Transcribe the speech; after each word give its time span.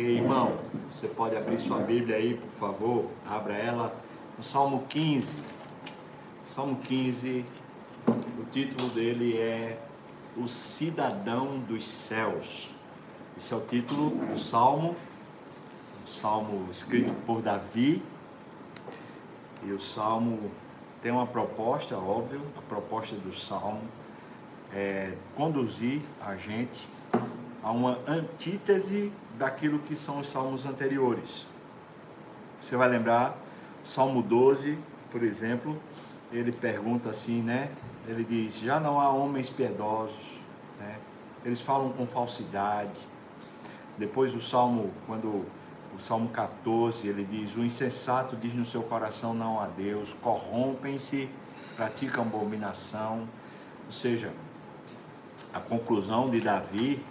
Irmão? 0.00 0.58
Você 0.90 1.08
pode 1.08 1.36
abrir 1.36 1.58
sua 1.58 1.78
Bíblia 1.80 2.16
aí, 2.16 2.34
por 2.34 2.48
favor. 2.48 3.10
Abra 3.28 3.52
ela 3.52 3.94
no 4.38 4.42
Salmo 4.42 4.86
15. 4.88 5.36
Salmo 6.54 6.76
15, 6.76 7.44
o 8.08 8.44
título 8.50 8.88
dele 8.90 9.36
é 9.36 9.78
O 10.38 10.48
Cidadão 10.48 11.58
dos 11.58 11.86
Céus. 11.86 12.70
Esse 13.36 13.52
é 13.52 13.56
o 13.58 13.60
título 13.60 14.10
do 14.26 14.38
Salmo, 14.38 14.96
um 16.02 16.06
salmo 16.06 16.68
escrito 16.70 17.12
por 17.26 17.42
Davi. 17.42 18.02
E 19.62 19.70
o 19.70 19.80
salmo 19.80 20.50
tem 21.02 21.12
uma 21.12 21.26
proposta, 21.26 21.94
óbvio, 21.98 22.40
a 22.56 22.62
proposta 22.62 23.14
do 23.16 23.34
salmo 23.34 23.82
é 24.72 25.12
conduzir 25.36 26.00
a 26.26 26.36
gente 26.36 26.88
a 27.62 27.70
uma 27.70 27.98
antítese 28.06 29.12
daquilo 29.38 29.78
que 29.80 29.96
são 29.96 30.20
os 30.20 30.28
salmos 30.28 30.66
anteriores. 30.66 31.46
Você 32.60 32.76
vai 32.76 32.88
lembrar, 32.88 33.36
Salmo 33.84 34.22
12, 34.22 34.78
por 35.10 35.22
exemplo, 35.22 35.80
ele 36.32 36.52
pergunta 36.52 37.10
assim, 37.10 37.42
né? 37.42 37.70
Ele 38.06 38.24
diz: 38.24 38.58
Já 38.60 38.78
não 38.78 39.00
há 39.00 39.10
homens 39.10 39.50
piedosos, 39.50 40.38
né? 40.78 40.96
Eles 41.44 41.60
falam 41.60 41.90
com 41.90 42.06
falsidade. 42.06 42.94
Depois 43.96 44.34
o 44.34 44.40
Salmo, 44.40 44.90
quando 45.06 45.46
o 45.94 45.98
Salmo 45.98 46.28
14, 46.28 47.06
ele 47.08 47.24
diz: 47.24 47.56
O 47.56 47.64
insensato 47.64 48.36
diz 48.36 48.54
no 48.54 48.64
seu 48.64 48.82
coração 48.82 49.34
não 49.34 49.60
a 49.60 49.66
Deus, 49.66 50.14
corrompem-se, 50.20 51.28
praticam 51.76 52.24
abominação. 52.24 53.28
Ou 53.86 53.92
seja, 53.92 54.32
a 55.52 55.60
conclusão 55.60 56.30
de 56.30 56.40
Davi 56.40 57.02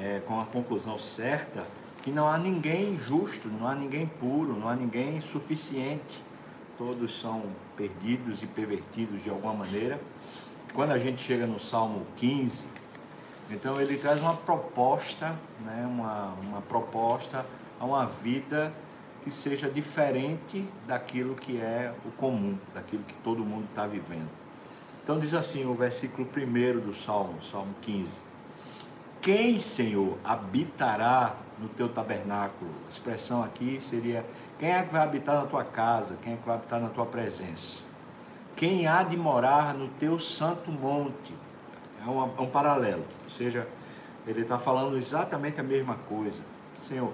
é, 0.00 0.20
com 0.26 0.40
a 0.40 0.44
conclusão 0.44 0.98
certa 0.98 1.64
que 2.02 2.10
não 2.10 2.26
há 2.26 2.38
ninguém 2.38 2.96
justo, 2.96 3.48
não 3.48 3.68
há 3.68 3.74
ninguém 3.74 4.06
puro, 4.06 4.54
não 4.54 4.68
há 4.68 4.74
ninguém 4.74 5.20
suficiente. 5.20 6.22
Todos 6.78 7.20
são 7.20 7.42
perdidos 7.76 8.42
e 8.42 8.46
pervertidos 8.46 9.22
de 9.22 9.28
alguma 9.28 9.52
maneira. 9.52 10.00
Quando 10.72 10.92
a 10.92 10.98
gente 10.98 11.22
chega 11.22 11.46
no 11.46 11.60
Salmo 11.60 12.06
15, 12.16 12.64
então 13.50 13.80
ele 13.80 13.98
traz 13.98 14.20
uma 14.20 14.34
proposta, 14.34 15.36
né, 15.60 15.86
uma, 15.86 16.34
uma 16.40 16.62
proposta 16.62 17.44
a 17.78 17.84
uma 17.84 18.06
vida 18.06 18.72
que 19.22 19.30
seja 19.30 19.68
diferente 19.68 20.64
daquilo 20.86 21.34
que 21.34 21.58
é 21.58 21.92
o 22.06 22.10
comum, 22.12 22.56
daquilo 22.72 23.02
que 23.02 23.14
todo 23.22 23.44
mundo 23.44 23.66
está 23.68 23.86
vivendo. 23.86 24.30
Então 25.02 25.18
diz 25.18 25.34
assim 25.34 25.66
o 25.66 25.74
versículo 25.74 26.26
1 26.26 26.80
do 26.80 26.94
Salmo, 26.94 27.42
Salmo 27.42 27.74
15. 27.82 28.29
Quem, 29.20 29.60
Senhor, 29.60 30.16
habitará 30.24 31.34
no 31.58 31.68
teu 31.68 31.90
tabernáculo? 31.90 32.70
A 32.86 32.90
expressão 32.90 33.44
aqui 33.44 33.78
seria: 33.78 34.24
quem 34.58 34.72
é 34.72 34.82
que 34.82 34.90
vai 34.90 35.02
habitar 35.02 35.36
na 35.36 35.46
tua 35.46 35.62
casa? 35.62 36.16
Quem 36.22 36.32
é 36.32 36.36
que 36.36 36.46
vai 36.46 36.56
habitar 36.56 36.80
na 36.80 36.88
tua 36.88 37.04
presença? 37.04 37.80
Quem 38.56 38.86
há 38.86 39.02
de 39.02 39.18
morar 39.18 39.74
no 39.74 39.88
teu 39.88 40.18
santo 40.18 40.70
monte? 40.70 41.34
É, 42.02 42.08
é 42.08 42.42
um 42.42 42.48
paralelo, 42.48 43.04
ou 43.24 43.28
seja, 43.28 43.68
ele 44.26 44.40
está 44.40 44.58
falando 44.58 44.96
exatamente 44.96 45.60
a 45.60 45.62
mesma 45.62 45.96
coisa. 46.08 46.40
Senhor, 46.74 47.12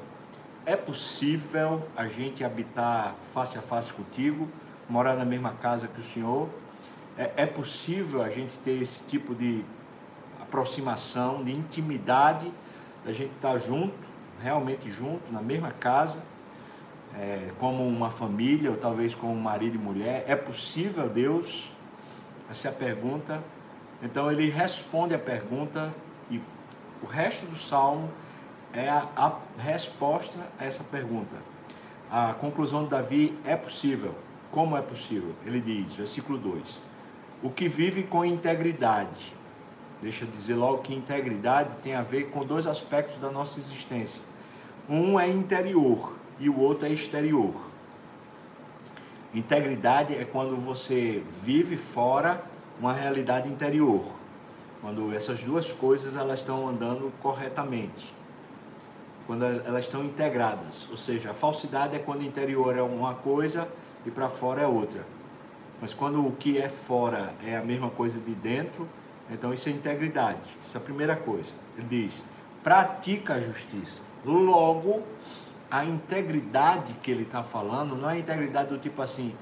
é 0.65 0.77
possível 0.77 1.89
a 1.97 2.07
gente 2.07 2.45
habitar 2.45 3.17
face 3.35 3.59
a 3.59 3.63
face 3.63 3.93
contigo, 3.93 4.49
morar 4.89 5.17
na 5.17 5.25
mesma 5.25 5.51
casa 5.55 5.89
que 5.89 6.01
o 6.01 6.05
Senhor? 6.05 6.49
É, 7.19 7.33
é 7.39 7.47
possível 7.47 8.23
a 8.23 8.31
gente 8.31 8.57
ter 8.61 8.81
esse 8.81 9.03
tipo 9.05 9.35
de 9.35 9.65
aproximação, 10.57 11.45
de 11.45 11.53
intimidade, 11.53 12.51
da 13.05 13.13
gente 13.13 13.33
estar 13.35 13.59
junto, 13.59 13.95
realmente 14.41 14.91
junto, 14.91 15.31
na 15.31 15.43
mesma 15.43 15.71
casa, 15.71 16.23
é, 17.15 17.51
como 17.61 17.87
uma 17.87 18.11
família, 18.11 18.71
ou 18.71 18.77
talvez 18.77 19.15
como 19.15 19.35
marido 19.37 19.75
e 19.75 19.79
mulher. 19.79 20.25
É 20.27 20.35
possível, 20.35 21.11
Deus? 21.11 21.71
Essa 22.51 22.69
é 22.69 22.71
a 22.71 22.75
pergunta. 22.75 23.43
Então 24.03 24.33
ele 24.33 24.49
responde 24.49 25.15
a 25.15 25.19
pergunta 25.19 25.95
e 26.31 26.41
o 27.03 27.07
resto 27.07 27.47
do 27.47 27.57
salmo 27.57 28.11
é 28.73 28.89
a, 28.89 29.07
a 29.15 29.39
resposta 29.59 30.39
a 30.59 30.65
essa 30.65 30.83
pergunta. 30.85 31.37
A 32.11 32.33
conclusão 32.33 32.85
de 32.85 32.91
Davi 32.91 33.39
é 33.45 33.57
possível. 33.57 34.15
Como 34.51 34.77
é 34.77 34.81
possível? 34.81 35.35
Ele 35.45 35.61
diz, 35.61 35.95
versículo 35.95 36.39
2: 36.39 36.79
O 37.43 37.51
que 37.51 37.69
vive 37.69 38.05
com 38.05 38.25
integridade 38.25 39.36
Deixa 40.03 40.25
eu 40.25 40.31
dizer 40.31 40.55
logo 40.55 40.83
que 40.83 40.95
integridade 40.95 41.71
tem 41.83 41.95
a 41.95 42.03
ver 42.03 42.31
com 42.31 42.45
dois 42.45 42.67
aspectos 42.67 43.19
da 43.19 43.31
nossa 43.31 43.59
existência. 43.59 44.21
Um 44.89 45.19
é 45.19 45.29
interior 45.29 46.15
e 46.39 46.49
o 46.49 46.59
outro 46.59 46.87
é 46.87 46.91
exterior. 46.91 47.55
Integridade 49.35 50.15
é 50.15 50.25
quando 50.25 50.57
você 50.57 51.23
vive 51.43 51.77
fora 51.77 52.43
uma 52.79 52.93
realidade 52.93 53.49
interior. 53.49 54.05
Quando 54.81 55.15
essas 55.15 55.43
duas 55.43 55.73
coisas 55.73 56.15
elas 56.15 56.41
estão 56.41 56.69
andando 56.69 57.13
corretamente. 57.21 58.15
Quando 59.27 59.45
elas 59.45 59.85
estão 59.85 60.05
integradas. 60.05 60.87
Ou 60.91 60.97
seja, 60.97 61.31
a 61.31 61.35
falsidade 61.35 61.97
é 61.97 61.99
quando 61.99 62.21
o 62.21 62.25
interior 62.25 62.77
é 62.77 62.83
uma 62.83 63.15
coisa 63.15 63.67
e 64.05 64.11
para 64.11 64.29
fora 64.29 64.63
é 64.63 64.67
outra. 64.67 65.05
Mas 65.81 65.93
quando 65.93 66.25
o 66.25 66.33
que 66.33 66.59
é 66.59 66.69
fora 66.69 67.35
é 67.45 67.57
a 67.57 67.63
mesma 67.63 67.91
coisa 67.91 68.19
de 68.21 68.35
dentro, 68.35 68.89
então 69.31 69.53
isso 69.53 69.69
é 69.69 69.73
integridade. 69.73 70.41
Isso 70.63 70.77
é 70.77 70.81
a 70.81 70.85
primeira 70.85 71.17
coisa. 71.17 71.51
Ele 71.77 71.87
diz: 71.89 72.25
pratica 72.63 73.35
a 73.35 73.41
justiça. 73.41 74.01
Logo, 74.25 75.03
a 75.71 75.85
integridade 75.85 76.95
que 77.03 77.11
ele 77.11 77.23
está 77.23 77.43
falando 77.43 77.97
não 77.97 78.09
é 78.09 78.15
a 78.15 78.19
integridade 78.19 78.69
do 78.69 78.79
tipo 78.79 79.03
assim, 79.03 79.35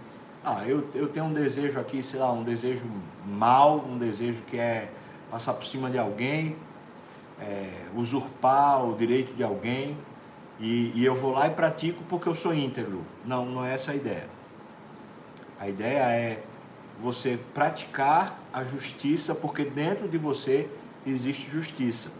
ah, 0.44 0.62
eu, 0.66 0.88
eu 0.94 1.08
tenho 1.08 1.26
um 1.26 1.32
desejo 1.32 1.78
aqui, 1.80 2.02
sei 2.02 2.20
lá, 2.20 2.30
um 2.32 2.42
desejo 2.42 2.84
mal, 3.26 3.78
um 3.78 3.96
desejo 3.96 4.42
que 4.42 4.58
é 4.58 4.90
passar 5.30 5.54
por 5.54 5.64
cima 5.64 5.90
de 5.90 5.98
alguém, 5.98 6.56
é, 7.40 7.70
usurpar 7.94 8.84
o 8.84 8.94
direito 8.96 9.34
de 9.34 9.42
alguém, 9.42 9.96
e, 10.60 10.92
e 10.94 11.04
eu 11.04 11.14
vou 11.14 11.32
lá 11.32 11.46
e 11.46 11.50
pratico 11.50 12.02
porque 12.08 12.28
eu 12.28 12.34
sou 12.34 12.54
íntegro. 12.54 13.04
Não, 13.24 13.44
não 13.46 13.64
é 13.64 13.74
essa 13.74 13.92
a 13.92 13.94
ideia. 13.94 14.28
A 15.58 15.68
ideia 15.68 16.02
é 16.10 16.42
você 16.98 17.38
praticar 17.52 18.38
a 18.52 18.64
justiça, 18.64 19.34
porque 19.34 19.64
dentro 19.64 20.08
de 20.08 20.18
você 20.18 20.68
existe 21.06 21.50
justiça. 21.50 22.10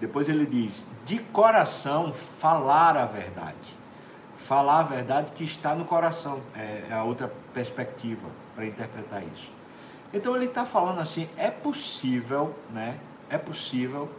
Depois 0.00 0.28
ele 0.28 0.46
diz: 0.46 0.86
de 1.04 1.18
coração 1.18 2.12
falar 2.12 2.96
a 2.96 3.06
verdade. 3.06 3.74
Falar 4.36 4.80
a 4.80 4.82
verdade 4.82 5.32
que 5.32 5.44
está 5.44 5.74
no 5.74 5.84
coração. 5.84 6.40
É, 6.54 6.84
é 6.90 6.94
a 6.94 7.04
outra 7.04 7.32
perspectiva 7.52 8.28
para 8.54 8.66
interpretar 8.66 9.22
isso. 9.32 9.50
Então 10.12 10.34
ele 10.34 10.46
está 10.46 10.66
falando 10.66 11.00
assim: 11.00 11.28
é 11.36 11.50
possível, 11.50 12.54
né? 12.70 12.98
É 13.30 13.38
possível, 13.38 14.10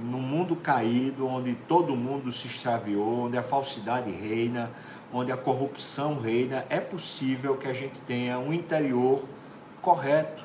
num 0.00 0.20
mundo 0.20 0.56
caído, 0.56 1.26
onde 1.26 1.54
todo 1.54 1.94
mundo 1.96 2.30
se 2.32 2.46
extraviou, 2.46 3.26
onde 3.26 3.36
a 3.36 3.42
falsidade 3.42 4.10
reina, 4.10 4.70
onde 5.12 5.30
a 5.30 5.36
corrupção 5.36 6.20
reina, 6.20 6.64
é 6.70 6.80
possível 6.80 7.56
que 7.56 7.68
a 7.68 7.72
gente 7.72 8.00
tenha 8.00 8.38
um 8.38 8.52
interior 8.52 9.24
correto. 9.80 10.44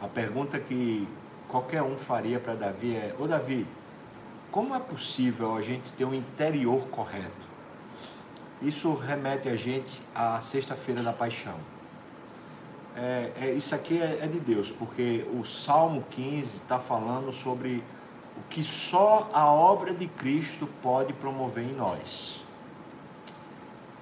A 0.00 0.06
pergunta 0.06 0.58
que 0.58 1.08
qualquer 1.48 1.82
um 1.82 1.96
faria 1.96 2.38
para 2.38 2.54
Davi 2.54 2.94
é: 2.94 3.14
Ô 3.18 3.26
Davi, 3.26 3.66
como 4.50 4.74
é 4.74 4.78
possível 4.78 5.56
a 5.56 5.60
gente 5.60 5.90
ter 5.92 6.04
um 6.04 6.14
interior 6.14 6.86
correto? 6.88 7.44
Isso 8.62 8.94
remete 8.94 9.48
a 9.48 9.56
gente 9.56 10.00
à 10.14 10.40
Sexta-feira 10.40 11.02
da 11.02 11.12
Paixão. 11.12 11.73
É, 12.96 13.32
é, 13.40 13.50
isso 13.52 13.74
aqui 13.74 14.00
é, 14.00 14.20
é 14.22 14.26
de 14.26 14.38
Deus, 14.38 14.70
porque 14.70 15.26
o 15.32 15.44
Salmo 15.44 16.04
15 16.10 16.56
está 16.56 16.78
falando 16.78 17.32
sobre 17.32 17.82
o 18.36 18.42
que 18.48 18.62
só 18.62 19.28
a 19.32 19.46
obra 19.46 19.92
de 19.92 20.06
Cristo 20.06 20.68
pode 20.82 21.12
promover 21.12 21.64
em 21.64 21.74
nós. 21.74 22.40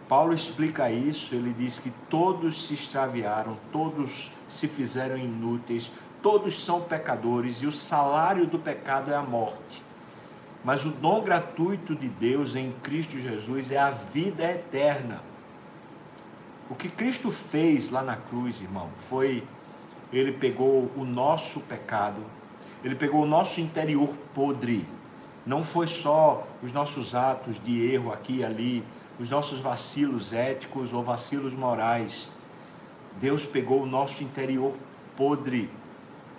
Paulo 0.09 0.35
explica 0.35 0.91
isso, 0.91 1.35
ele 1.35 1.55
diz 1.55 1.79
que 1.79 1.91
todos 2.11 2.67
se 2.67 2.75
extraviaram, 2.75 3.57
todos 3.73 4.31
se 4.47 4.69
fizeram 4.69 5.17
inúteis, 5.17 5.91
todos 6.21 6.63
são 6.63 6.83
pecadores 6.83 7.63
e 7.63 7.67
o 7.67 7.73
salário 7.73 8.47
do 8.47 8.59
pecado 8.59 9.11
é 9.11 9.15
a 9.15 9.23
morte. 9.23 9.83
Mas 10.63 10.85
o 10.85 10.91
dom 10.91 11.23
gratuito 11.23 11.95
de 11.95 12.09
Deus 12.09 12.55
em 12.55 12.73
Cristo 12.83 13.19
Jesus 13.19 13.73
é 13.73 13.79
a 13.79 13.91
vida 13.91 14.45
eterna. 14.45 15.23
O 16.73 16.75
que 16.75 16.89
Cristo 16.89 17.31
fez 17.31 17.91
lá 17.91 18.03
na 18.03 18.17
cruz, 18.17 18.63
irmão, 18.63 18.89
foi 19.01 19.45
ele 20.11 20.33
pegou 20.33 20.91
o 20.97 21.05
nosso 21.05 21.61
pecado, 21.61 22.23
ele 22.83 22.95
pegou 22.95 23.25
o 23.25 23.27
nosso 23.27 23.61
interior 23.61 24.09
podre. 24.33 24.89
Não 25.45 25.63
foi 25.63 25.87
só 25.87 26.49
os 26.63 26.73
nossos 26.73 27.15
atos 27.15 27.63
de 27.63 27.93
erro 27.93 28.11
aqui 28.11 28.39
e 28.39 28.45
ali, 28.45 28.83
os 29.21 29.29
nossos 29.29 29.61
vacilos 29.61 30.33
éticos 30.33 30.95
ou 30.95 31.03
vacilos 31.03 31.53
morais. 31.53 32.27
Deus 33.21 33.45
pegou 33.45 33.83
o 33.83 33.87
nosso 33.87 34.25
interior 34.25 34.75
podre 35.15 35.69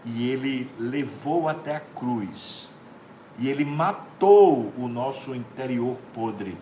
e 0.03 0.31
ele 0.31 0.67
levou 0.79 1.47
até 1.47 1.75
a 1.75 1.79
cruz 1.79 2.67
e 3.37 3.49
ele 3.49 3.63
matou 3.63 4.73
o 4.79 4.87
nosso 4.87 5.35
interior 5.35 5.95
podre, 6.11 6.57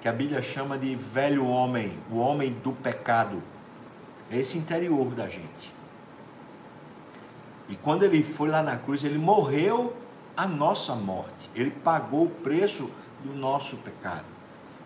que 0.00 0.08
a 0.08 0.12
Bíblia 0.12 0.40
chama 0.40 0.78
de 0.78 0.94
velho 0.96 1.46
homem, 1.46 1.98
o 2.10 2.16
homem 2.16 2.52
do 2.52 2.72
pecado. 2.72 3.42
É 4.30 4.38
esse 4.38 4.56
interior 4.56 5.14
da 5.14 5.28
gente. 5.28 5.72
E 7.68 7.76
quando 7.76 8.02
ele 8.04 8.22
foi 8.22 8.48
lá 8.48 8.62
na 8.62 8.76
cruz, 8.76 9.04
ele 9.04 9.18
morreu 9.18 9.94
a 10.36 10.46
nossa 10.46 10.94
morte. 10.94 11.50
Ele 11.54 11.70
pagou 11.70 12.24
o 12.24 12.30
preço 12.30 12.90
do 13.22 13.34
nosso 13.34 13.76
pecado. 13.76 14.24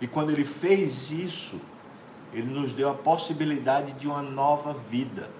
E 0.00 0.06
quando 0.06 0.30
ele 0.30 0.44
fez 0.44 1.10
isso, 1.10 1.60
ele 2.32 2.52
nos 2.52 2.72
deu 2.72 2.90
a 2.90 2.94
possibilidade 2.94 3.92
de 3.92 4.08
uma 4.08 4.22
nova 4.22 4.72
vida. 4.74 5.30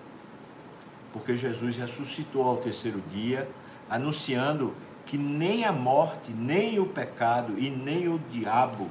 Porque 1.13 1.37
Jesus 1.37 1.77
ressuscitou 1.77 2.45
ao 2.47 2.59
terceiro 2.59 3.03
dia, 3.11 3.49
anunciando 3.91 4.73
que 5.05 5.19
nem 5.19 5.65
a 5.65 5.73
morte, 5.73 6.31
nem 6.31 6.79
o 6.79 6.87
pecado 6.87 7.59
e 7.59 7.69
nem 7.71 8.09
o 8.09 8.19
diabo 8.31 8.89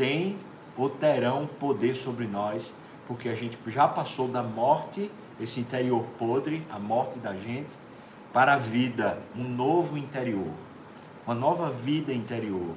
têm 0.00 0.38
ou 0.78 0.88
terão 0.88 1.46
poder 1.46 1.94
sobre 1.94 2.26
nós, 2.26 2.72
porque 3.06 3.28
a 3.28 3.34
gente 3.34 3.58
já 3.66 3.86
passou 3.86 4.28
da 4.28 4.42
morte, 4.42 5.10
esse 5.38 5.60
interior 5.60 6.02
podre, 6.18 6.66
a 6.70 6.78
morte 6.78 7.18
da 7.18 7.34
gente, 7.34 7.68
para 8.32 8.54
a 8.54 8.56
vida, 8.56 9.18
um 9.36 9.44
novo 9.44 9.98
interior, 9.98 10.54
uma 11.26 11.34
nova 11.34 11.68
vida 11.68 12.14
interior, 12.14 12.74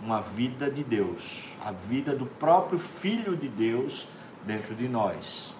uma 0.00 0.20
vida 0.20 0.70
de 0.70 0.84
Deus, 0.84 1.56
a 1.64 1.72
vida 1.72 2.14
do 2.14 2.24
próprio 2.26 2.78
Filho 2.78 3.36
de 3.36 3.48
Deus 3.48 4.06
dentro 4.44 4.76
de 4.76 4.88
nós. 4.88 5.52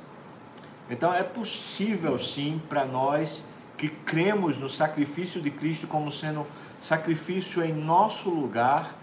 Então 0.89 1.13
é 1.13 1.25
possível 1.25 2.17
sim 2.21 2.63
para 2.69 2.85
nós 2.85 3.43
que 3.77 3.89
cremos 3.89 4.59
no 4.59 4.69
sacrifício 4.69 5.41
de 5.41 5.51
Cristo 5.51 5.89
como 5.89 6.13
sendo 6.13 6.47
sacrifício 6.81 7.65
em 7.65 7.73
nosso 7.73 8.31
lugar, 8.31 8.95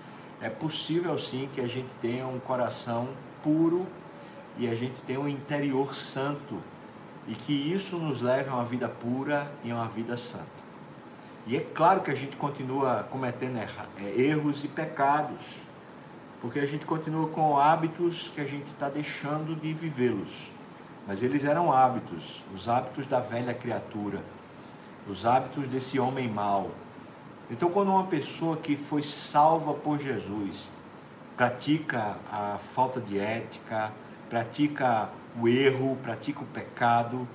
é 0.41 0.49
possível 0.49 1.17
sim 1.17 1.49
que 1.53 1.61
a 1.61 1.67
gente 1.67 1.89
tenha 2.01 2.27
um 2.27 2.39
coração 2.39 3.09
puro 3.43 3.85
e 4.57 4.67
a 4.67 4.75
gente 4.75 5.01
tenha 5.01 5.19
um 5.19 5.27
interior 5.27 5.93
santo 5.95 6.57
e 7.27 7.35
que 7.35 7.53
isso 7.53 7.97
nos 7.97 8.21
leve 8.21 8.49
a 8.49 8.53
uma 8.53 8.65
vida 8.65 8.89
pura 8.89 9.51
e 9.63 9.71
a 9.71 9.75
uma 9.75 9.87
vida 9.87 10.17
santa. 10.17 10.71
E 11.45 11.55
é 11.55 11.59
claro 11.59 12.01
que 12.01 12.11
a 12.11 12.15
gente 12.15 12.35
continua 12.35 13.07
cometendo 13.09 13.57
é, 13.57 14.21
erros 14.21 14.63
e 14.63 14.67
pecados, 14.67 15.41
porque 16.41 16.59
a 16.59 16.65
gente 16.65 16.85
continua 16.85 17.27
com 17.29 17.57
hábitos 17.57 18.31
que 18.33 18.41
a 18.41 18.45
gente 18.45 18.67
está 18.67 18.89
deixando 18.89 19.55
de 19.59 19.73
vivê-los. 19.73 20.51
Mas 21.07 21.21
eles 21.23 21.45
eram 21.45 21.71
hábitos, 21.71 22.43
os 22.53 22.67
hábitos 22.67 23.05
da 23.05 23.19
velha 23.19 23.53
criatura 23.53 24.21
os 25.07 25.25
hábitos 25.25 25.67
desse 25.67 25.99
homem 25.99 26.27
mau. 26.27 26.71
Então, 27.51 27.69
quando 27.69 27.89
uma 27.89 28.05
pessoa 28.05 28.55
que 28.55 28.77
foi 28.77 29.03
salva 29.03 29.73
por 29.73 29.99
Jesus 29.99 30.69
pratica 31.35 32.15
a 32.31 32.57
falta 32.57 33.01
de 33.01 33.19
ética, 33.19 33.91
pratica 34.29 35.09
o 35.37 35.49
erro, 35.49 35.97
pratica 36.01 36.39
o 36.41 36.45
pecado, 36.45 37.27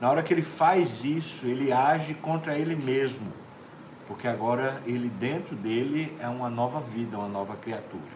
na 0.00 0.08
hora 0.08 0.22
que 0.22 0.32
ele 0.32 0.42
faz 0.42 1.04
isso, 1.04 1.44
ele 1.46 1.72
age 1.72 2.14
contra 2.14 2.56
ele 2.56 2.76
mesmo, 2.76 3.32
porque 4.06 4.28
agora 4.28 4.80
ele 4.86 5.08
dentro 5.08 5.56
dele 5.56 6.16
é 6.20 6.28
uma 6.28 6.48
nova 6.48 6.80
vida, 6.80 7.18
uma 7.18 7.28
nova 7.28 7.56
criatura. 7.56 8.14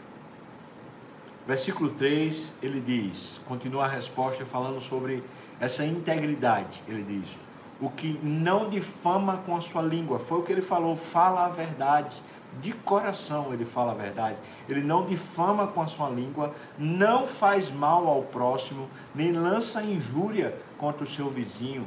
Versículo 1.45 1.91
3, 1.91 2.55
ele 2.63 2.81
diz, 2.81 3.41
continua 3.47 3.87
a 3.87 3.89
resposta 3.89 4.45
falando 4.45 4.81
sobre 4.81 5.25
essa 5.59 5.85
integridade. 5.85 6.83
Ele 6.87 7.03
diz: 7.03 7.37
o 7.81 7.89
que 7.89 8.19
não 8.23 8.69
difama 8.69 9.39
com 9.39 9.57
a 9.57 9.61
sua 9.61 9.83
língua. 9.83 10.19
Foi 10.19 10.39
o 10.39 10.43
que 10.43 10.53
ele 10.53 10.63
falou, 10.63 10.97
fala 10.97 11.47
a 11.47 11.49
verdade. 11.49 12.21
De 12.61 12.73
coração 12.73 13.53
ele 13.53 13.65
fala 13.65 13.93
a 13.93 13.95
verdade. 13.95 14.39
Ele 14.69 14.83
não 14.83 15.07
difama 15.07 15.67
com 15.69 15.83
a 15.83 15.87
sua 15.87 16.09
língua, 16.09 16.55
não 16.77 17.27
faz 17.27 17.71
mal 17.71 18.09
ao 18.09 18.23
próximo, 18.23 18.89
nem 19.15 19.33
lança 19.33 19.83
injúria 19.83 20.59
contra 20.77 21.05
o 21.05 21.07
seu 21.07 21.31
vizinho. 21.31 21.87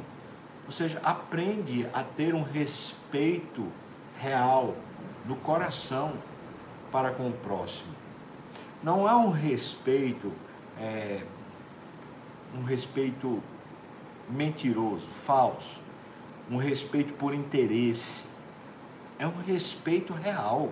Ou 0.64 0.72
seja, 0.72 1.00
aprende 1.04 1.86
a 1.92 2.02
ter 2.02 2.34
um 2.34 2.42
respeito 2.42 3.66
real 4.18 4.74
no 5.26 5.36
coração 5.36 6.12
para 6.90 7.10
com 7.10 7.28
o 7.28 7.32
próximo. 7.32 7.92
Não 8.82 9.08
é 9.08 9.14
um 9.14 9.30
respeito, 9.30 10.32
é, 10.78 11.22
um 12.54 12.62
respeito 12.62 13.42
mentiroso, 14.28 15.08
falso, 15.08 15.80
um 16.50 16.56
respeito 16.56 17.12
por 17.14 17.34
interesse. 17.34 18.24
É 19.18 19.26
um 19.26 19.40
respeito 19.46 20.12
real. 20.12 20.70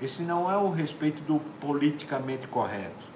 Esse 0.00 0.22
não 0.22 0.50
é 0.50 0.56
o 0.56 0.70
respeito 0.70 1.22
do 1.22 1.40
politicamente 1.60 2.46
correto. 2.46 3.06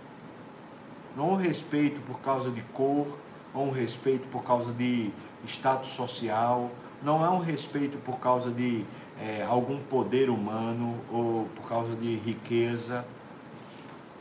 Não 1.16 1.31
é 1.31 1.32
um 1.32 1.36
respeito 1.36 2.00
por 2.00 2.20
causa 2.20 2.50
de 2.50 2.60
cor, 2.60 3.06
ou 3.54 3.69
um 3.69 3.70
respeito 3.70 4.26
por 4.28 4.42
causa 4.42 4.72
de 4.72 5.12
status 5.46 5.90
social, 5.90 6.70
não 7.02 7.25
é 7.25 7.31
um 7.31 7.38
respeito 7.38 7.96
por 7.98 8.19
causa 8.19 8.50
de 8.50 8.84
é, 9.20 9.44
algum 9.44 9.78
poder 9.78 10.28
humano 10.28 10.98
ou 11.10 11.48
por 11.54 11.69
causa 11.69 11.94
de 11.94 12.16
riqueza. 12.16 13.06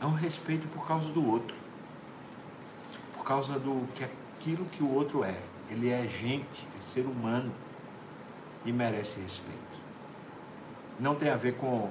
É 0.00 0.06
um 0.06 0.12
respeito 0.12 0.68
por 0.68 0.86
causa 0.86 1.08
do 1.08 1.26
outro, 1.26 1.56
por 3.16 3.24
causa 3.24 3.58
do 3.58 3.88
que 3.94 4.04
aquilo 4.44 4.66
que 4.66 4.82
o 4.82 4.92
outro 4.92 5.24
é. 5.24 5.34
Ele 5.70 5.90
é 5.90 6.06
gente, 6.06 6.68
é 6.78 6.82
ser 6.82 7.06
humano 7.06 7.50
e 8.64 8.70
merece 8.70 9.18
respeito. 9.18 9.58
Não 11.00 11.14
tem 11.14 11.30
a 11.30 11.36
ver 11.36 11.54
com, 11.54 11.90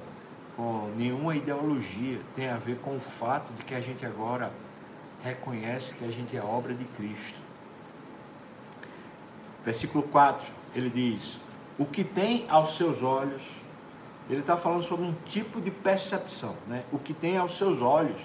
com 0.56 0.92
nenhuma 0.96 1.34
ideologia, 1.34 2.20
tem 2.36 2.48
a 2.48 2.56
ver 2.56 2.78
com 2.78 2.96
o 2.96 3.00
fato 3.00 3.52
de 3.54 3.64
que 3.64 3.74
a 3.74 3.80
gente 3.80 4.06
agora 4.06 4.52
reconhece 5.22 5.94
que 5.94 6.04
a 6.04 6.10
gente 6.10 6.36
é 6.36 6.42
obra 6.42 6.72
de 6.72 6.84
Cristo. 6.84 7.38
Versículo 9.64 10.04
4, 10.04 10.46
ele 10.74 10.90
diz: 10.90 11.40
O 11.76 11.84
que 11.84 12.04
tem 12.04 12.46
aos 12.48 12.76
seus 12.76 13.02
olhos, 13.02 13.42
ele 14.30 14.40
está 14.40 14.56
falando 14.56 14.82
sobre 14.82 15.04
um 15.04 15.14
tipo 15.26 15.60
de 15.60 15.70
percepção, 15.70 16.56
né? 16.68 16.84
O 16.92 16.98
que 16.98 17.12
tem 17.12 17.36
aos 17.36 17.56
seus 17.56 17.82
olhos, 17.82 18.22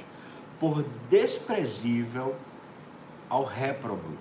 por 0.59 0.85
desprezível 1.09 2.35
ao 3.29 3.43
réprobo 3.43 4.17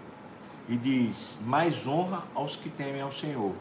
e 0.69 0.77
diz: 0.77 1.39
mais 1.45 1.87
honra 1.87 2.25
aos 2.35 2.57
que 2.57 2.69
temem 2.69 3.01
ao 3.01 3.11
Senhor. 3.11 3.55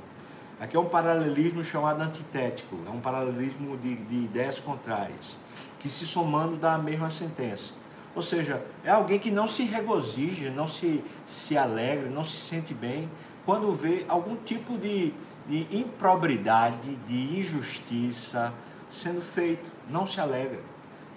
Aqui 0.60 0.76
é 0.76 0.80
um 0.80 0.90
paralelismo 0.90 1.64
chamado 1.64 2.02
antitético, 2.02 2.78
é 2.86 2.90
um 2.90 3.00
paralelismo 3.00 3.78
de, 3.78 3.96
de 3.96 4.16
ideias 4.16 4.60
contrárias, 4.60 5.38
que 5.80 5.88
se 5.88 6.06
somando 6.06 6.58
dá 6.58 6.74
a 6.74 6.78
mesma 6.78 7.12
sentença. 7.12 7.72
Ou 8.16 8.24
seja, 8.24 8.66
é 8.84 8.90
alguém 8.90 9.20
que 9.20 9.30
não 9.30 9.48
se 9.48 9.64
regozija, 9.64 10.50
não 10.50 10.68
se, 10.68 11.04
se 11.28 11.56
alegra, 11.56 12.10
não 12.10 12.24
se 12.24 12.38
sente 12.38 12.74
bem 12.74 13.08
quando 13.46 13.72
vê 13.72 14.04
algum 14.10 14.36
tipo 14.36 14.76
de, 14.78 15.14
de 15.48 15.68
improbidade, 15.72 16.96
de 17.08 17.40
injustiça 17.40 18.52
sendo 18.90 19.22
feito, 19.22 19.70
não 19.90 20.08
se 20.08 20.20
alegra. 20.20 20.60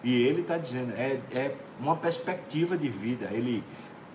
E 0.03 0.15
ele 0.15 0.43
está 0.43 0.57
dizendo, 0.57 0.93
é, 0.93 1.21
é 1.33 1.57
uma 1.79 1.97
perspectiva 1.97 2.77
de 2.77 2.89
vida. 2.89 3.29
Ele, 3.33 3.65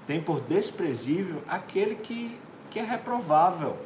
tem 0.05 0.21
por 0.21 0.41
desprezível 0.41 1.41
aquele 1.47 1.95
que, 1.95 2.39
que 2.69 2.79
é 2.79 2.83
reprovável. 2.83 3.77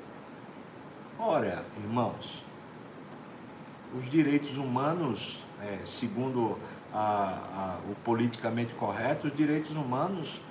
Ora, 1.18 1.66
irmãos, 1.78 2.44
os 3.98 4.10
direitos 4.10 4.58
humanos, 4.58 5.44
é, 5.62 5.80
segundo 5.86 6.58
a, 6.94 7.78
a, 7.86 7.92
o 7.92 7.96
politicamente 8.04 8.74
correto, 8.74 9.28
os 9.28 9.36
direitos 9.36 9.72
humanos 9.72 10.42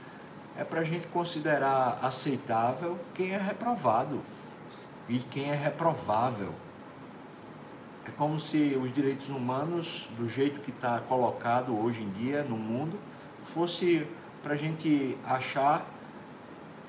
é 0.57 0.65
para 0.65 0.81
a 0.81 0.85
gente 0.85 1.07
considerar 1.09 1.99
aceitável 2.03 2.99
quem 3.15 3.33
é 3.33 3.39
reprovado 3.39 4.21
e 5.09 5.19
quem 5.19 5.51
é 5.51 5.55
reprovável. 5.55 6.53
É 8.05 8.11
como 8.17 8.41
se 8.41 8.77
os 8.83 8.93
direitos 8.93 9.29
humanos, 9.29 10.09
do 10.17 10.29
jeito 10.29 10.61
que 10.61 10.71
está 10.71 10.99
colocado 11.01 11.79
hoje 11.79 12.03
em 12.03 12.11
dia 12.11 12.43
no 12.43 12.57
mundo, 12.57 12.99
fosse 13.43 14.07
para 14.43 14.55
a 14.55 14.57
gente 14.57 15.17
achar 15.25 15.87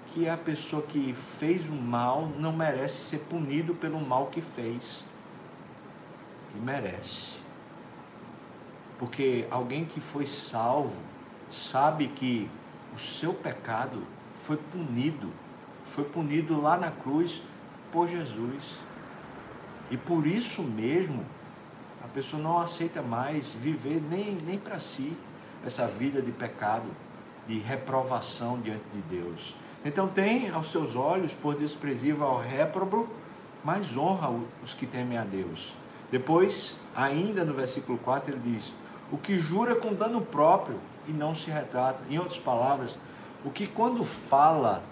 que 0.08 0.28
a 0.28 0.38
pessoa 0.38 0.82
que 0.82 1.14
fez 1.14 1.70
o 1.70 1.74
mal 1.74 2.28
não 2.38 2.52
merece 2.52 3.04
ser 3.04 3.20
punido 3.20 3.76
pelo 3.76 4.00
mal 4.00 4.28
que 4.28 4.42
fez. 4.42 5.04
E 6.56 6.60
merece. 6.60 7.34
Porque 8.98 9.48
alguém 9.52 9.86
que 9.86 10.02
foi 10.02 10.26
salvo 10.26 11.02
sabe 11.52 12.08
que 12.08 12.50
o 12.94 13.00
seu 13.00 13.34
pecado 13.34 14.04
foi 14.34 14.58
punido, 14.58 15.32
foi 15.86 16.04
punido 16.04 16.60
lá 16.60 16.76
na 16.76 16.92
cruz 16.92 17.42
por 17.92 18.08
Jesus. 18.08 18.80
E 19.92 19.98
por 19.98 20.26
isso 20.26 20.64
mesmo, 20.64 21.26
a 22.04 22.08
pessoa 22.08 22.42
não 22.42 22.60
aceita 22.60 23.02
mais 23.02 23.52
viver 23.52 24.02
nem, 24.02 24.36
nem 24.36 24.58
para 24.58 24.80
si 24.80 25.16
essa 25.66 25.88
vida 25.88 26.22
de 26.22 26.32
pecado 26.32 26.88
de 27.48 27.60
reprovação 27.60 28.60
diante 28.60 28.86
de 28.94 29.02
Deus. 29.02 29.56
Então 29.84 30.08
tem 30.08 30.50
aos 30.50 30.72
seus 30.72 30.96
olhos, 30.96 31.34
por 31.34 31.56
desprezível 31.56 32.26
ao 32.26 32.40
réprobo, 32.40 33.08
mais 33.64 33.96
honra 33.98 34.30
os 34.64 34.74
que 34.74 34.86
temem 34.86 35.18
a 35.18 35.24
Deus. 35.24 35.74
Depois, 36.12 36.76
ainda 36.96 37.44
no 37.44 37.54
versículo 37.54 37.98
4, 38.00 38.34
ele 38.34 38.42
diz: 38.44 38.74
O 39.12 39.18
que 39.18 39.40
jura 39.40 39.76
com 39.76 39.94
dano 39.94 40.22
próprio 40.22 40.80
e 41.08 41.12
não 41.12 41.34
se 41.34 41.50
retrata. 41.50 42.00
Em 42.10 42.18
outras 42.18 42.40
palavras, 42.40 42.98
o 43.44 43.50
que 43.50 43.68
quando 43.68 44.04
fala, 44.04 44.84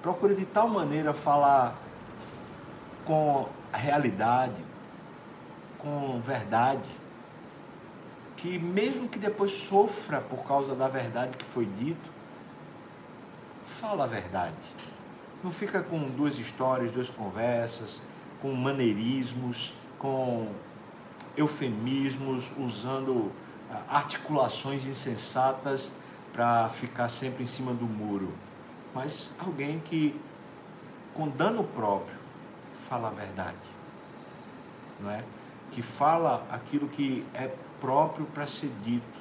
procura 0.00 0.34
de 0.34 0.44
tal 0.44 0.68
maneira 0.68 1.12
falar 1.12 1.76
com 3.04 3.48
realidade, 3.72 4.56
com 5.78 6.20
verdade, 6.20 6.88
que 8.42 8.58
mesmo 8.58 9.08
que 9.08 9.20
depois 9.20 9.52
sofra 9.52 10.20
por 10.20 10.42
causa 10.42 10.74
da 10.74 10.88
verdade 10.88 11.36
que 11.36 11.44
foi 11.44 11.64
dito, 11.64 12.10
fala 13.64 14.02
a 14.02 14.06
verdade. 14.08 14.56
Não 15.44 15.52
fica 15.52 15.80
com 15.80 16.10
duas 16.10 16.36
histórias, 16.40 16.90
duas 16.90 17.08
conversas, 17.08 18.00
com 18.40 18.52
maneirismos, 18.52 19.72
com 19.96 20.48
eufemismos, 21.36 22.50
usando 22.58 23.30
ah, 23.70 23.80
articulações 23.88 24.88
insensatas 24.88 25.92
para 26.32 26.68
ficar 26.68 27.08
sempre 27.10 27.44
em 27.44 27.46
cima 27.46 27.72
do 27.72 27.86
muro. 27.86 28.34
Mas 28.92 29.30
alguém 29.38 29.78
que, 29.78 30.20
com 31.14 31.28
dano 31.28 31.62
próprio, 31.62 32.16
fala 32.88 33.06
a 33.06 33.12
verdade. 33.12 33.56
Não 34.98 35.12
é? 35.12 35.22
Que 35.70 35.80
fala 35.80 36.44
aquilo 36.50 36.88
que 36.88 37.24
é 37.32 37.48
próprio 37.82 38.24
para 38.26 38.46
ser 38.46 38.70
dito. 38.80 39.18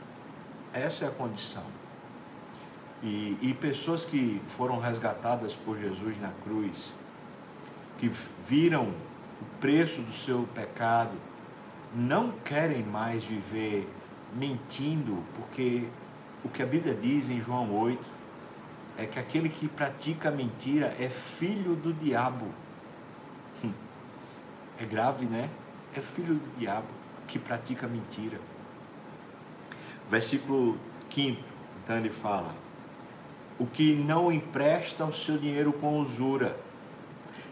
Essa 0.71 1.05
é 1.05 1.07
a 1.07 1.11
condição. 1.11 1.65
E, 3.01 3.35
e 3.41 3.55
pessoas 3.59 4.05
que 4.05 4.39
foram 4.45 4.79
resgatadas 4.79 5.55
por 5.55 5.79
Jesus 5.79 6.21
na 6.21 6.29
cruz, 6.43 6.93
que 7.97 8.11
viram 8.45 8.89
o 8.89 9.59
preço 9.59 10.03
do 10.03 10.13
seu 10.13 10.47
pecado, 10.53 11.17
não 11.95 12.31
querem 12.45 12.83
mais 12.83 13.25
viver 13.25 13.89
mentindo, 14.35 15.23
porque 15.33 15.87
o 16.43 16.49
que 16.49 16.61
a 16.61 16.65
Bíblia 16.65 16.93
diz 16.93 17.31
em 17.31 17.41
João 17.41 17.75
8 17.75 18.07
é 18.99 19.07
que 19.07 19.17
aquele 19.17 19.49
que 19.49 19.67
pratica 19.67 20.29
mentira 20.29 20.95
é 20.99 21.09
filho 21.09 21.75
do 21.75 21.91
diabo. 21.91 22.45
É 24.79 24.85
grave, 24.85 25.25
né? 25.25 25.49
É 25.95 26.01
filho 26.01 26.35
do 26.35 26.57
diabo 26.57 26.87
que 27.27 27.39
pratica 27.39 27.87
mentira. 27.87 28.39
Versículo 30.11 30.77
5, 31.09 31.41
então 31.81 31.95
ele 31.95 32.09
fala: 32.09 32.53
O 33.57 33.65
que 33.65 33.95
não 33.95 34.29
empresta 34.29 35.05
o 35.05 35.13
seu 35.13 35.37
dinheiro 35.37 35.71
com 35.71 35.99
usura. 35.99 36.57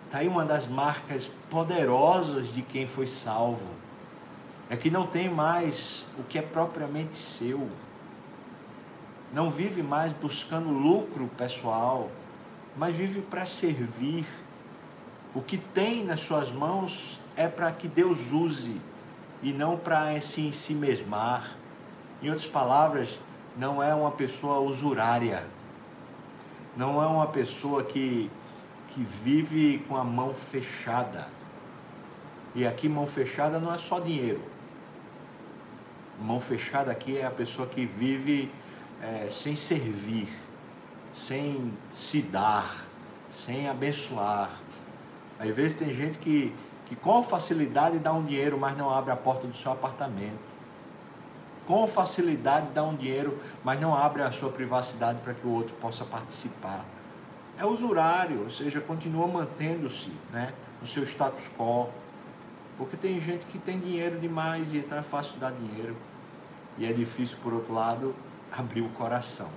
Está 0.05 0.17
aí 0.17 0.27
uma 0.27 0.43
das 0.43 0.67
marcas 0.67 1.31
poderosas 1.49 2.53
de 2.53 2.61
quem 2.61 2.85
foi 2.85 3.07
salvo. 3.07 3.71
É 4.69 4.75
que 4.75 4.89
não 4.89 5.07
tem 5.07 5.29
mais 5.29 6.05
o 6.17 6.23
que 6.23 6.37
é 6.37 6.41
propriamente 6.41 7.15
seu. 7.15 7.69
Não 9.31 9.49
vive 9.49 9.81
mais 9.81 10.11
buscando 10.11 10.69
lucro 10.69 11.29
pessoal, 11.37 12.11
mas 12.75 12.93
vive 12.93 13.21
para 13.21 13.45
servir. 13.45 14.27
O 15.33 15.41
que 15.41 15.57
tem 15.57 16.03
nas 16.03 16.19
suas 16.19 16.51
mãos 16.51 17.21
é 17.37 17.47
para 17.47 17.71
que 17.71 17.87
Deus 17.87 18.33
use 18.33 18.81
e 19.41 19.53
não 19.53 19.77
para 19.77 20.19
se 20.19 20.41
em 20.41 20.51
si 20.51 20.73
mesmar. 20.73 21.58
Em 22.21 22.29
outras 22.29 22.47
palavras, 22.47 23.17
não 23.55 23.81
é 23.81 23.95
uma 23.95 24.11
pessoa 24.11 24.59
usurária, 24.59 25.45
não 26.75 27.01
é 27.01 27.07
uma 27.07 27.27
pessoa 27.27 27.83
que, 27.83 28.29
que 28.89 29.01
vive 29.01 29.85
com 29.87 29.95
a 29.95 30.03
mão 30.03 30.33
fechada. 30.33 31.27
E 32.53 32.67
aqui, 32.67 32.89
mão 32.89 33.07
fechada 33.07 33.57
não 33.57 33.73
é 33.73 33.77
só 33.77 33.99
dinheiro. 33.99 34.41
Mão 36.21 36.41
fechada 36.41 36.91
aqui 36.91 37.17
é 37.17 37.25
a 37.25 37.31
pessoa 37.31 37.65
que 37.67 37.85
vive 37.85 38.51
é, 39.01 39.29
sem 39.29 39.55
servir, 39.55 40.27
sem 41.15 41.73
se 41.89 42.21
dar, 42.21 42.85
sem 43.45 43.69
abençoar. 43.69 44.49
Às 45.39 45.55
vezes 45.55 45.77
tem 45.77 45.93
gente 45.93 46.17
que, 46.19 46.53
que 46.85 46.97
com 46.97 47.23
facilidade 47.23 47.97
dá 47.97 48.11
um 48.11 48.25
dinheiro, 48.25 48.57
mas 48.59 48.77
não 48.77 48.89
abre 48.89 49.11
a 49.11 49.15
porta 49.15 49.47
do 49.47 49.55
seu 49.55 49.71
apartamento 49.71 50.49
com 51.69 51.85
facilidade 51.85 52.71
dá 52.73 52.83
um 52.83 52.95
dinheiro, 52.95 53.39
mas 53.63 53.79
não 53.79 53.95
abre 53.95 54.23
a 54.23 54.31
sua 54.31 54.49
privacidade 54.49 55.19
para 55.19 55.35
que 55.35 55.45
o 55.45 55.51
outro 55.51 55.75
possa 55.75 56.03
participar. 56.03 56.83
É 57.59 57.63
usurário, 57.63 58.41
ou 58.41 58.49
seja, 58.49 58.81
continua 58.81 59.27
mantendo-se 59.27 60.11
né, 60.33 60.51
no 60.81 60.87
seu 60.87 61.03
status 61.03 61.47
quo. 61.55 61.87
Porque 62.75 62.97
tem 62.97 63.21
gente 63.21 63.45
que 63.45 63.59
tem 63.59 63.77
dinheiro 63.77 64.19
demais 64.19 64.73
e 64.73 64.77
então 64.77 64.97
é 64.97 65.03
fácil 65.03 65.37
dar 65.37 65.51
dinheiro. 65.51 65.95
E 66.75 66.87
é 66.87 66.91
difícil, 66.91 67.37
por 67.43 67.53
outro 67.53 67.71
lado, 67.71 68.15
abrir 68.51 68.81
o 68.81 68.89
coração. 68.89 69.51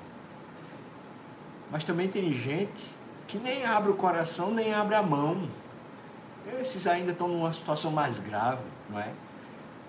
Mas 1.71 1.83
também 1.83 2.09
tem 2.09 2.31
gente 2.31 2.95
que 3.27 3.39
nem 3.39 3.65
abre 3.65 3.91
o 3.91 3.95
coração, 3.95 4.51
nem 4.51 4.75
abre 4.75 4.97
a 4.97 5.03
mão. 5.03 5.49
Esses 6.61 6.87
ainda 6.87 7.13
estão 7.13 7.27
numa 7.27 7.55
situação 7.55 7.91
mais 7.91 8.19
grave, 8.19 8.65
não 8.91 9.01
é? 9.01 9.15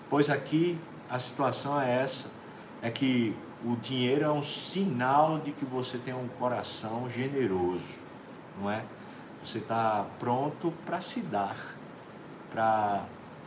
Pois 0.08 0.30
aqui 0.30 0.78
a 1.14 1.18
situação 1.20 1.80
é 1.80 2.02
essa, 2.02 2.28
é 2.82 2.90
que 2.90 3.36
o 3.64 3.76
dinheiro 3.76 4.24
é 4.24 4.32
um 4.32 4.42
sinal 4.42 5.38
de 5.38 5.52
que 5.52 5.64
você 5.64 5.96
tem 5.96 6.12
um 6.12 6.26
coração 6.26 7.08
generoso, 7.08 8.00
não 8.60 8.68
é? 8.68 8.82
Você 9.44 9.58
está 9.58 10.04
pronto 10.18 10.72
para 10.84 11.00
se 11.00 11.20
dar, 11.20 11.56
para 12.50 13.04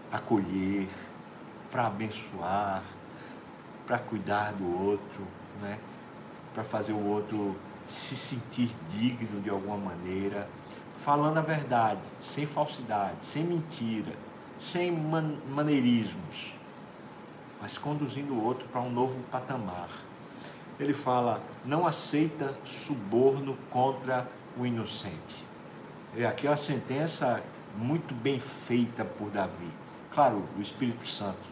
acolher, 0.10 0.88
para 1.70 1.88
abençoar, 1.88 2.84
para 3.86 4.00
cuidar 4.00 4.54
do 4.54 4.86
outro, 4.86 5.28
né? 5.62 5.78
para 6.54 6.64
fazer 6.64 6.94
o 6.94 7.06
outro 7.06 7.54
se 7.86 8.16
sentir 8.16 8.72
digno 8.88 9.42
de 9.42 9.50
alguma 9.50 9.76
maneira, 9.76 10.48
falando 11.00 11.38
a 11.38 11.42
verdade, 11.42 12.00
sem 12.24 12.46
falsidade, 12.46 13.18
sem 13.24 13.44
mentira, 13.44 14.14
sem 14.58 14.90
man 14.90 15.36
maneirismos 15.50 16.57
mas 17.62 17.78
conduzindo 17.78 18.34
o 18.34 18.44
outro 18.44 18.68
para 18.68 18.82
um 18.82 18.92
novo 18.92 19.20
patamar. 19.32 19.90
Ele 20.80 20.94
fala: 20.94 21.42
não 21.66 21.88
aceita 21.88 22.54
suborno 22.64 23.58
contra 23.72 24.28
o 24.58 24.66
inocente. 24.66 25.46
E 26.16 26.26
aqui 26.26 26.48
é 26.48 26.50
uma 26.50 26.58
sentença 26.58 27.42
muito 27.76 28.14
bem 28.14 28.40
feita 28.40 29.04
por 29.04 29.30
Davi. 29.30 29.70
Claro, 30.12 30.44
o 30.58 30.62
Espírito 30.62 31.08
Santo. 31.08 31.48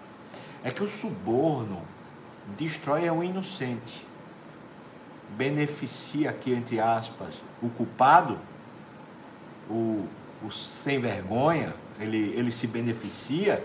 É 0.63 0.71
que 0.71 0.83
o 0.83 0.88
suborno 0.88 1.83
destrói 2.57 3.09
o 3.09 3.24
inocente. 3.24 4.05
Beneficia 5.38 6.29
aqui, 6.29 6.51
entre 6.51 6.79
aspas, 6.79 7.41
o 7.62 7.69
culpado, 7.69 8.39
o, 9.69 10.07
o 10.43 10.51
sem 10.51 11.00
vergonha, 11.00 11.75
ele, 12.00 12.33
ele 12.35 12.51
se 12.51 12.67
beneficia 12.67 13.63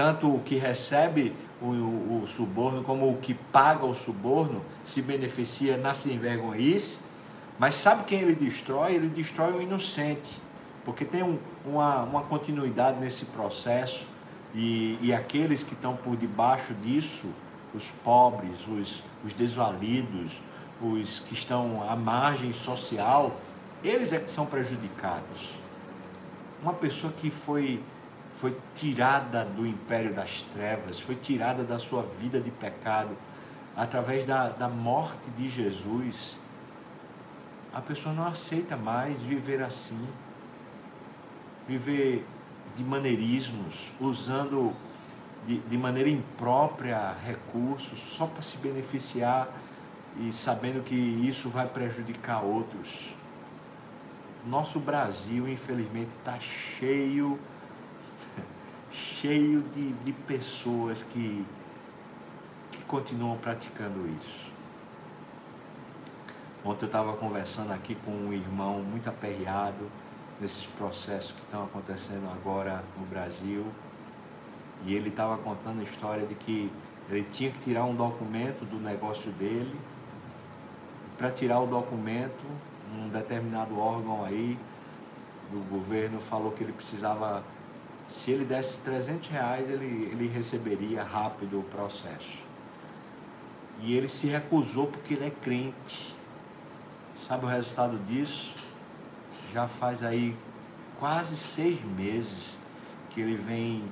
tanto 0.00 0.34
o 0.34 0.40
que 0.40 0.56
recebe 0.56 1.36
o, 1.60 1.66
o, 1.66 2.22
o, 2.22 2.26
suborno 2.26 2.82
como 2.82 3.10
o 3.10 3.18
que 3.18 3.34
paga 3.34 3.84
o 3.84 3.92
suborno 3.92 4.62
se 4.82 5.02
beneficia 5.02 5.78
sem 5.92 6.18
vergonhice, 6.18 7.00
mas 7.58 7.74
sabe 7.74 8.04
quem 8.04 8.20
ele 8.20 8.34
destrói? 8.34 8.94
Ele 8.94 9.10
destrói 9.10 9.52
o 9.52 9.60
inocente, 9.60 10.40
porque 10.86 11.04
tem 11.04 11.22
um, 11.22 11.38
uma, 11.66 12.02
uma 12.04 12.22
continuidade 12.22 12.98
nesse 12.98 13.26
processo 13.26 14.06
e, 14.54 14.98
e 15.02 15.12
aqueles 15.12 15.62
que 15.62 15.74
estão 15.74 15.94
por 15.94 16.16
debaixo 16.16 16.72
disso, 16.82 17.28
os 17.74 17.90
pobres, 18.02 18.58
os, 18.66 19.02
os 19.22 19.34
desvalidos, 19.34 20.40
os 20.80 21.18
que 21.18 21.34
estão 21.34 21.86
à 21.86 21.94
margem 21.94 22.54
social, 22.54 23.36
eles 23.84 24.14
é 24.14 24.18
que 24.18 24.30
são 24.30 24.46
prejudicados. 24.46 25.50
Uma 26.62 26.72
pessoa 26.72 27.12
que 27.12 27.30
foi 27.30 27.82
foi 28.32 28.56
tirada 28.74 29.44
do 29.44 29.66
império 29.66 30.14
das 30.14 30.42
trevas, 30.42 30.98
foi 30.98 31.14
tirada 31.14 31.62
da 31.64 31.78
sua 31.78 32.02
vida 32.02 32.40
de 32.40 32.50
pecado, 32.50 33.16
através 33.76 34.24
da, 34.24 34.48
da 34.48 34.68
morte 34.68 35.30
de 35.36 35.48
Jesus, 35.48 36.36
a 37.72 37.80
pessoa 37.80 38.14
não 38.14 38.26
aceita 38.26 38.76
mais 38.76 39.20
viver 39.20 39.62
assim, 39.62 40.06
viver 41.68 42.26
de 42.76 42.82
maneirismos, 42.82 43.92
usando 44.00 44.74
de, 45.46 45.58
de 45.58 45.78
maneira 45.78 46.08
imprópria 46.08 47.14
recursos 47.24 47.98
só 47.98 48.26
para 48.26 48.42
se 48.42 48.56
beneficiar 48.58 49.48
e 50.18 50.32
sabendo 50.32 50.82
que 50.82 50.94
isso 50.94 51.48
vai 51.48 51.66
prejudicar 51.66 52.42
outros. 52.42 53.14
Nosso 54.46 54.80
Brasil, 54.80 55.48
infelizmente, 55.48 56.10
está 56.18 56.38
cheio 56.40 57.38
cheio 58.90 59.62
de, 59.74 59.92
de 59.92 60.12
pessoas 60.12 61.02
que, 61.02 61.44
que 62.72 62.82
continuam 62.84 63.36
praticando 63.36 64.08
isso. 64.20 64.50
Ontem 66.64 66.84
eu 66.84 66.88
estava 66.88 67.14
conversando 67.14 67.72
aqui 67.72 67.94
com 67.94 68.10
um 68.10 68.32
irmão 68.32 68.82
muito 68.82 69.08
aperreado 69.08 69.90
nesses 70.40 70.66
processos 70.66 71.32
que 71.32 71.40
estão 71.40 71.64
acontecendo 71.64 72.30
agora 72.30 72.84
no 72.98 73.06
Brasil. 73.06 73.64
E 74.84 74.94
ele 74.94 75.08
estava 75.08 75.36
contando 75.38 75.80
a 75.80 75.82
história 75.82 76.26
de 76.26 76.34
que 76.34 76.70
ele 77.08 77.26
tinha 77.32 77.50
que 77.50 77.58
tirar 77.58 77.84
um 77.84 77.94
documento 77.94 78.64
do 78.64 78.78
negócio 78.78 79.30
dele. 79.32 79.78
Para 81.16 81.30
tirar 81.30 81.60
o 81.60 81.66
documento, 81.66 82.44
um 82.94 83.08
determinado 83.08 83.78
órgão 83.78 84.24
aí 84.24 84.58
do 85.50 85.60
governo 85.68 86.20
falou 86.20 86.52
que 86.52 86.62
ele 86.62 86.72
precisava, 86.72 87.42
se 88.10 88.32
ele 88.32 88.44
desse 88.44 88.80
300 88.80 89.28
reais, 89.28 89.70
ele, 89.70 90.08
ele 90.10 90.28
receberia 90.28 91.02
rápido 91.04 91.60
o 91.60 91.62
processo. 91.62 92.42
E 93.80 93.94
ele 93.94 94.08
se 94.08 94.26
recusou 94.26 94.88
porque 94.88 95.14
ele 95.14 95.26
é 95.26 95.30
crente. 95.30 96.14
Sabe 97.28 97.46
o 97.46 97.48
resultado 97.48 97.96
disso? 98.06 98.52
Já 99.54 99.68
faz 99.68 100.02
aí 100.02 100.36
quase 100.98 101.36
seis 101.36 101.80
meses 101.82 102.58
que 103.10 103.20
ele 103.20 103.36
vem 103.36 103.84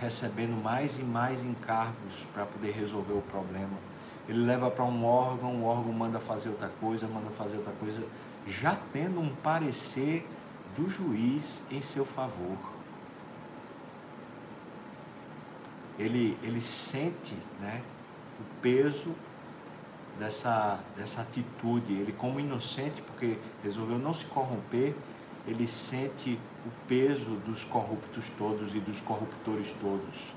recebendo 0.00 0.56
mais 0.60 0.98
e 0.98 1.02
mais 1.02 1.42
encargos 1.42 2.26
para 2.32 2.46
poder 2.46 2.72
resolver 2.72 3.12
o 3.12 3.22
problema. 3.22 3.76
Ele 4.26 4.44
leva 4.44 4.70
para 4.70 4.84
um 4.84 5.04
órgão, 5.04 5.62
o 5.62 5.64
órgão 5.64 5.92
manda 5.92 6.18
fazer 6.18 6.48
outra 6.48 6.70
coisa, 6.80 7.06
manda 7.06 7.30
fazer 7.30 7.58
outra 7.58 7.72
coisa, 7.74 8.02
já 8.46 8.76
tendo 8.92 9.20
um 9.20 9.28
parecer 9.36 10.26
do 10.74 10.88
juiz 10.88 11.62
em 11.70 11.82
seu 11.82 12.04
favor. 12.04 12.75
Ele, 15.98 16.36
ele 16.42 16.60
sente 16.60 17.34
né, 17.60 17.82
o 18.40 18.60
peso 18.60 19.14
dessa, 20.18 20.80
dessa 20.96 21.22
atitude. 21.22 21.92
Ele, 21.92 22.12
como 22.12 22.38
inocente, 22.40 23.00
porque 23.02 23.38
resolveu 23.62 23.98
não 23.98 24.12
se 24.12 24.26
corromper, 24.26 24.94
ele 25.46 25.66
sente 25.66 26.38
o 26.66 26.70
peso 26.88 27.36
dos 27.46 27.64
corruptos 27.64 28.28
todos 28.36 28.74
e 28.74 28.80
dos 28.80 29.00
corruptores 29.00 29.74
todos. 29.80 30.34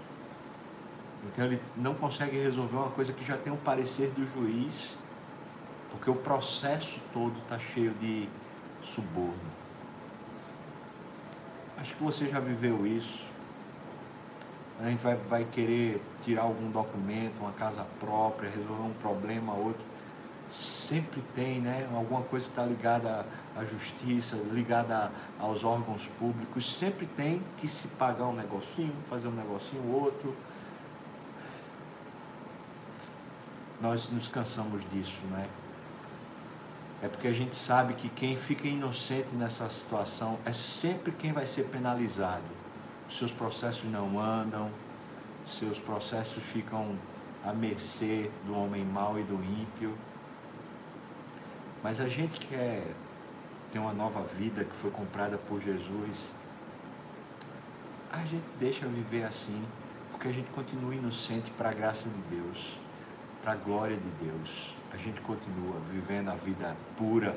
Então 1.26 1.46
ele 1.46 1.60
não 1.76 1.96
consegue 1.96 2.38
resolver 2.38 2.78
uma 2.78 2.92
coisa 2.92 3.12
que 3.12 3.26
já 3.26 3.38
tem 3.38 3.52
um 3.52 3.58
parecer 3.58 4.12
do 4.12 4.26
juiz, 4.28 4.98
porque 5.92 6.10
o 6.10 6.16
processo 6.16 7.02
todo 7.12 7.38
está 7.40 7.60
cheio 7.60 7.94
de 7.96 8.30
suborno. 8.82 9.60
Acho 11.78 11.96
que 11.96 12.04
você 12.04 12.28
já 12.28 12.40
viveu 12.40 12.86
isso. 12.86 13.26
A 14.80 14.90
gente 14.90 15.04
vai, 15.04 15.16
vai 15.16 15.46
querer 15.46 16.02
tirar 16.22 16.44
algum 16.44 16.72
documento, 16.72 17.34
uma 17.40 17.52
casa 17.52 17.86
própria, 18.00 18.50
resolver 18.50 18.84
um 18.84 18.94
problema, 18.94 19.54
outro 19.54 19.84
sempre 20.52 21.22
tem, 21.36 21.62
né? 21.62 21.88
Alguma 21.94 22.22
coisa 22.24 22.48
está 22.48 22.66
ligada 22.66 23.26
à 23.56 23.64
justiça, 23.64 24.36
ligada 24.52 25.12
aos 25.40 25.64
órgãos 25.64 26.08
públicos, 26.20 26.78
sempre 26.78 27.06
tem 27.06 27.42
que 27.58 27.68
se 27.68 27.88
pagar 27.90 28.26
um 28.26 28.34
negocinho, 28.34 28.94
fazer 29.10 29.28
um 29.28 29.34
negocinho 29.34 29.92
outro. 29.92 30.36
Nós 33.80 34.10
nos 34.10 34.28
cansamos 34.28 34.82
disso, 34.90 35.22
né? 35.32 35.48
É 37.02 37.08
porque 37.08 37.28
a 37.28 37.34
gente 37.34 37.56
sabe 37.56 37.94
que 37.94 38.10
quem 38.10 38.36
fica 38.36 38.68
inocente 38.68 39.34
nessa 39.34 39.70
situação 39.70 40.38
é 40.44 40.52
sempre 40.52 41.14
quem 41.14 41.32
vai 41.32 41.46
ser 41.46 41.64
penalizado. 41.66 42.59
Seus 43.10 43.32
processos 43.32 43.90
não 43.90 44.20
andam, 44.20 44.70
seus 45.48 45.80
processos 45.80 46.44
ficam 46.44 46.96
à 47.44 47.52
mercê 47.52 48.30
do 48.46 48.56
homem 48.56 48.86
mau 48.86 49.20
e 49.20 49.24
do 49.24 49.36
ímpio. 49.44 49.98
Mas 51.84 52.00
a 52.00 52.08
gente 52.08 52.40
quer 52.46 52.84
ter 53.72 53.80
uma 53.80 53.94
nova 53.94 54.22
vida 54.24 54.64
que 54.64 54.76
foi 54.76 54.92
comprada 54.92 55.38
por 55.38 55.60
Jesus. 55.60 56.30
A 58.12 58.20
gente 58.26 58.46
deixa 58.60 58.86
viver 58.86 59.24
assim, 59.24 59.64
porque 60.12 60.28
a 60.28 60.32
gente 60.32 60.50
continua 60.52 60.94
inocente 60.94 61.50
para 61.52 61.70
a 61.70 61.74
graça 61.74 62.10
de 62.10 62.36
Deus, 62.36 62.78
para 63.42 63.54
a 63.54 63.56
glória 63.56 63.98
de 63.98 64.26
Deus. 64.26 64.76
A 64.92 64.98
gente 64.98 65.22
continua 65.22 65.80
vivendo 65.92 66.30
a 66.30 66.36
vida 66.36 66.76
pura, 66.98 67.36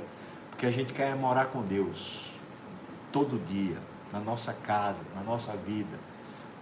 porque 0.51 0.67
a 0.67 0.71
gente 0.71 0.93
quer 0.93 1.15
morar 1.15 1.47
com 1.47 1.63
Deus 1.63 2.33
todo 3.13 3.43
dia, 3.47 3.77
na 4.13 4.21
nossa 4.21 4.53
casa, 4.53 5.03
na 5.15 5.23
nossa 5.23 5.57
vida. 5.57 5.99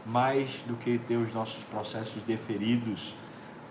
Mais 0.06 0.50
do 0.66 0.76
que 0.76 0.98
ter 0.98 1.16
os 1.16 1.32
nossos 1.34 1.62
processos 1.64 2.22
deferidos, 2.22 3.14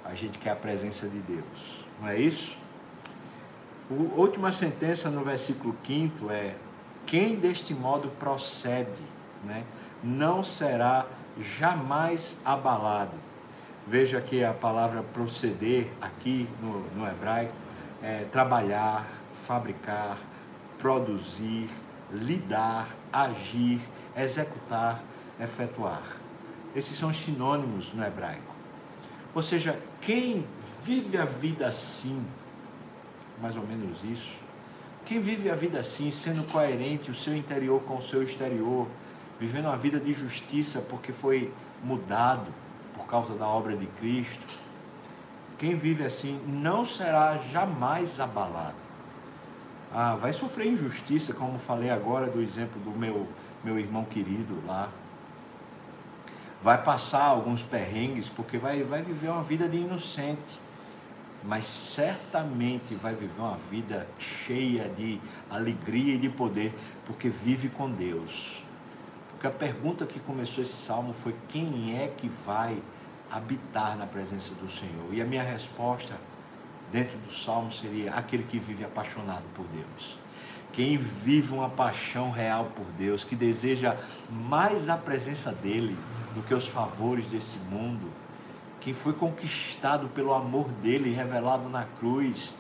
a 0.05 0.13
gente 0.13 0.37
quer 0.37 0.51
a 0.51 0.55
presença 0.55 1.07
de 1.07 1.19
Deus. 1.19 1.85
Não 1.99 2.07
é 2.07 2.19
isso? 2.19 2.57
A 3.89 4.19
última 4.19 4.51
sentença 4.51 5.09
no 5.09 5.23
versículo 5.23 5.75
5 5.83 6.29
é: 6.29 6.55
Quem 7.05 7.35
deste 7.35 7.73
modo 7.73 8.09
procede, 8.19 9.01
né, 9.43 9.63
não 10.03 10.43
será 10.43 11.07
jamais 11.39 12.37
abalado. 12.45 13.13
Veja 13.87 14.21
que 14.21 14.43
a 14.43 14.53
palavra 14.53 15.01
proceder 15.01 15.87
aqui 15.99 16.47
no, 16.61 16.81
no 16.95 17.07
hebraico 17.07 17.53
é 18.03 18.25
trabalhar, 18.31 19.07
fabricar, 19.33 20.19
produzir, 20.77 21.69
lidar, 22.11 22.95
agir, 23.11 23.81
executar, 24.15 25.03
efetuar. 25.39 26.03
Esses 26.75 26.97
são 26.97 27.13
sinônimos 27.13 27.93
no 27.93 28.03
hebraico. 28.03 28.53
Ou 29.33 29.41
seja, 29.41 29.79
quem 30.01 30.45
vive 30.83 31.17
a 31.17 31.25
vida 31.25 31.67
assim, 31.67 32.23
mais 33.41 33.55
ou 33.55 33.65
menos 33.65 34.03
isso. 34.03 34.35
Quem 35.05 35.19
vive 35.19 35.49
a 35.49 35.55
vida 35.55 35.79
assim, 35.79 36.11
sendo 36.11 36.43
coerente 36.51 37.09
o 37.09 37.15
seu 37.15 37.35
interior 37.35 37.81
com 37.83 37.97
o 37.97 38.01
seu 38.01 38.21
exterior, 38.21 38.87
vivendo 39.39 39.65
uma 39.65 39.77
vida 39.77 39.99
de 39.99 40.13
justiça 40.13 40.81
porque 40.81 41.13
foi 41.13 41.51
mudado 41.83 42.53
por 42.95 43.05
causa 43.05 43.33
da 43.33 43.47
obra 43.47 43.75
de 43.75 43.87
Cristo, 43.87 44.45
quem 45.57 45.75
vive 45.75 46.03
assim 46.03 46.39
não 46.47 46.85
será 46.85 47.37
jamais 47.37 48.19
abalado. 48.19 48.88
Ah, 49.93 50.15
vai 50.15 50.33
sofrer 50.33 50.67
injustiça, 50.67 51.33
como 51.33 51.57
falei 51.57 51.89
agora 51.89 52.27
do 52.27 52.41
exemplo 52.41 52.79
do 52.81 52.91
meu, 52.91 53.27
meu 53.63 53.79
irmão 53.79 54.05
querido 54.05 54.61
lá. 54.67 54.89
Vai 56.61 56.83
passar 56.83 57.23
alguns 57.23 57.63
perrengues 57.63 58.27
porque 58.29 58.57
vai, 58.57 58.83
vai 58.83 59.01
viver 59.01 59.29
uma 59.29 59.43
vida 59.43 59.67
de 59.67 59.77
inocente 59.77 60.59
mas 61.43 61.65
certamente 61.65 62.95
vai 62.95 63.13
viver 63.13 63.39
uma 63.39 63.57
vida 63.57 64.07
cheia 64.17 64.89
de 64.89 65.19
alegria 65.49 66.15
e 66.15 66.17
de 66.17 66.29
poder, 66.29 66.73
porque 67.05 67.29
vive 67.29 67.69
com 67.69 67.89
Deus. 67.89 68.63
Porque 69.31 69.47
a 69.47 69.51
pergunta 69.51 70.05
que 70.05 70.19
começou 70.19 70.61
esse 70.61 70.73
salmo 70.73 71.13
foi: 71.13 71.33
quem 71.47 71.97
é 71.97 72.07
que 72.07 72.27
vai 72.27 72.81
habitar 73.31 73.97
na 73.97 74.05
presença 74.05 74.53
do 74.55 74.69
Senhor? 74.69 75.13
E 75.13 75.21
a 75.21 75.25
minha 75.25 75.43
resposta 75.43 76.15
dentro 76.91 77.17
do 77.19 77.31
salmo 77.31 77.71
seria: 77.71 78.13
aquele 78.13 78.43
que 78.43 78.59
vive 78.59 78.83
apaixonado 78.83 79.43
por 79.55 79.65
Deus. 79.67 80.17
Quem 80.71 80.97
vive 80.97 81.53
uma 81.53 81.69
paixão 81.69 82.29
real 82.29 82.71
por 82.75 82.85
Deus, 82.97 83.23
que 83.23 83.35
deseja 83.35 83.97
mais 84.29 84.87
a 84.87 84.95
presença 84.95 85.51
dEle 85.51 85.97
do 86.33 86.43
que 86.43 86.53
os 86.53 86.67
favores 86.67 87.25
desse 87.25 87.57
mundo, 87.57 88.09
quem 88.79 88.93
foi 88.93 89.13
conquistado 89.13 90.07
pelo 90.09 90.33
amor 90.33 90.69
dele 90.69 91.13
revelado 91.13 91.67
na 91.67 91.85
cruz, 91.99 92.55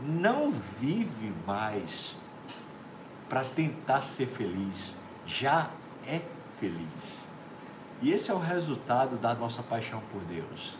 não 0.00 0.52
vive 0.80 1.32
mais 1.46 2.16
para 3.28 3.44
tentar 3.44 4.02
ser 4.02 4.26
feliz, 4.26 4.94
já 5.24 5.70
é 6.06 6.20
feliz. 6.60 7.24
E 8.02 8.12
esse 8.12 8.30
é 8.30 8.34
o 8.34 8.38
resultado 8.38 9.16
da 9.16 9.34
nossa 9.34 9.62
paixão 9.62 10.02
por 10.12 10.20
Deus. 10.22 10.76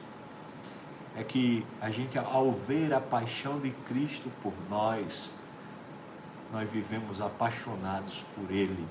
É 1.17 1.25
que 1.25 1.67
a 1.81 1.91
gente, 1.91 2.19
ao 2.19 2.53
ver 2.53 2.93
a 2.93 3.01
paixão 3.01 3.59
de 3.59 3.71
Cristo 3.89 4.31
por 4.43 4.53
nós, 4.69 5.33
nós 6.53 6.71
vivemos 6.71 7.21
apaixonados 7.21 8.25
por 8.35 8.51
Ele. 8.51 8.87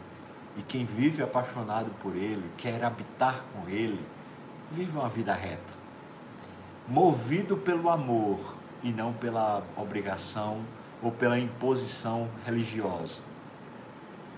E 0.58 0.62
quem 0.64 0.86
vive 0.86 1.22
apaixonado 1.22 1.92
por 2.02 2.16
Ele, 2.16 2.50
quer 2.58 2.84
habitar 2.84 3.44
com 3.54 3.70
Ele, 3.70 4.04
vive 4.72 4.98
uma 4.98 5.10
vida 5.10 5.34
reta 5.34 5.86
movido 6.88 7.58
pelo 7.58 7.90
amor 7.90 8.56
e 8.84 8.92
não 8.92 9.12
pela 9.12 9.64
obrigação 9.76 10.62
ou 11.02 11.12
pela 11.12 11.40
imposição 11.40 12.30
religiosa. 12.46 13.18